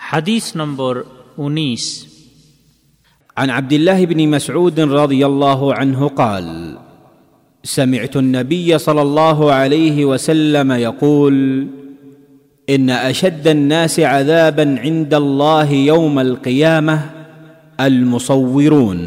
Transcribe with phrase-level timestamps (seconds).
[0.00, 0.94] হাদিস নম্বর
[1.38, 1.84] উনিশ
[3.36, 6.46] عن عبد الله بن مسعود رضي الله عنه قال
[7.64, 11.36] سمعت النبي صلى الله عليه وسلم يقول
[12.68, 16.96] ان اشد الناس عذابا عند الله يوم القيامه
[17.78, 19.00] المصورون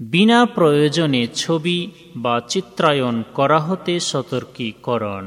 [0.00, 1.78] বিনা প্রয়োজনে ছবি
[2.16, 5.24] বা চিত্রায়ন করা হতে সতর্কীকরণ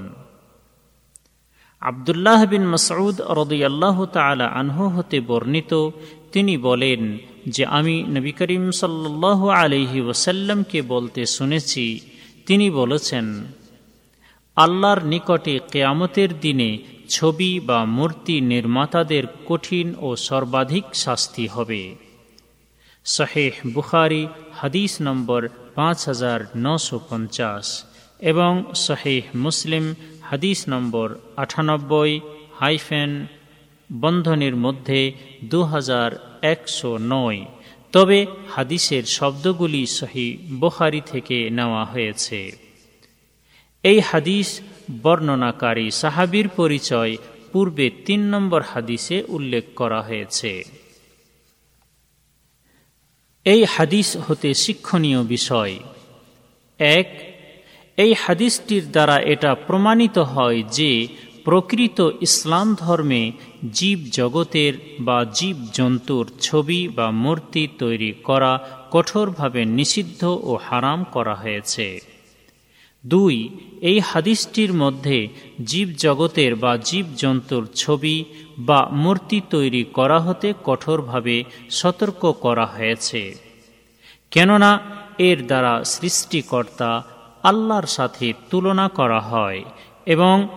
[1.91, 5.73] আবদুল্লাহ বিন মসউদ রদিয়াল্লাহ তালা আনহু হতে বর্ণিত,
[6.33, 12.01] তিনি বলেন যে আমি নবী করিম সাল্লাহ আলহি ওসাল্লামকে বলতে শুনেছি।
[12.47, 13.27] তিনি বলেছেন,
[14.57, 16.71] আল্লাহর নিকটে কেয়ামতের দিনে
[17.09, 21.83] ছবি বা মূর্তি নির্মাতাদের কঠিন ও সর্বাধিক শাস্তি হবে।
[23.05, 24.23] শহেহ বুখারি,
[24.53, 27.67] হাদিস নম্বর পাঁচ হাজার নশো পঞ্চাশ
[28.21, 29.85] এবং শহেহ মুসলিম
[30.33, 32.21] হাদিস নম্বর আটানব্বই
[32.61, 33.27] হাইফেন
[33.93, 35.13] বন্ধনের মধ্যে
[35.45, 35.67] দু
[36.43, 37.45] একশো নয়।
[37.93, 42.57] তবে হাদিসের শব্দগুলি সহি বোহারি থেকে নেওয়া হয়েছে।
[43.83, 44.61] এই হাদিস
[45.03, 47.17] বর্ণনাকারী সাহাবির পরিচয়
[47.53, 50.65] পূর্বে তিন নম্বর হাদিসে উল্লেখ করা হয়েছে।
[53.45, 55.79] এই হাদিস হতে শিক্ষণীয় বিষয়।
[56.79, 57.32] এক
[57.97, 61.09] এই হাদিসটির দ্বারা এটা প্রমাণিত হয় যে
[61.45, 63.33] প্রকৃত ইসলাম ধর্মে
[63.73, 71.35] জীব জগতের বা জীব জন্তুর ছবি বা মূর্তি তৈরি করা কঠোরভাবে নিষিদ্ধ ও হারাম করা
[71.35, 72.01] হয়েছে।
[73.07, 73.49] দুই,
[73.81, 75.29] এই হাদিসটির মধ্যে
[75.65, 78.25] জীব জগতের বা জীব জন্তুর ছবি
[78.59, 83.35] বা মূর্তি তৈরি করা হতে কঠোরভাবে সতর্ক করা হয়েছে।
[84.31, 84.81] কেননা
[85.19, 87.05] এর দ্বারা সৃষ্টিকর্তা
[87.43, 89.65] আল্লাহর সাথে তুলনা করা হয়
[90.07, 90.49] এবং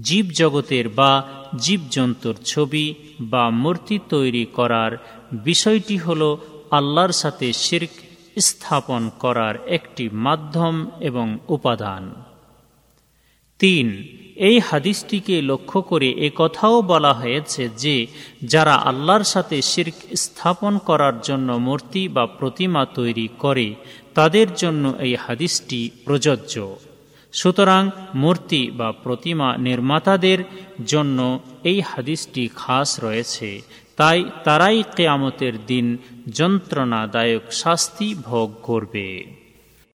[0.00, 1.22] জীবজগতের বা
[1.58, 4.96] জীবজন্তুর ছবি বা মূর্তি তৈরি করার
[5.32, 6.36] বিষয়টি হল
[6.70, 7.90] আল্লাহর সাথে শির্ক
[8.38, 12.14] স্থাপন করার একটি মাধ্যম এবং উপাদান।
[13.58, 13.86] তিন
[14.40, 18.06] এই হাদিসটিকে লক্ষ্য করে এ কথাও বলা হয়েছে যে,
[18.44, 23.74] যারা আল্লাহর সাথে শির্ক স্থাপন করার জন্য মূর্তি বা প্রতিমা তৈরি করে,
[24.14, 26.76] তাদের জন্য এই হাদিসটি প্রযোজ্য।
[27.32, 30.38] সুতরাং মূর্তি বা প্রতিমা নির্মাতাদের
[30.86, 33.62] জন্য এই হাদিসটি খাস রয়েছে।
[33.96, 35.96] তাই তারাই কেয়ামতের দিন
[36.30, 39.39] যন্ত্রণাদায়ক শাস্তি ভোগ করবে।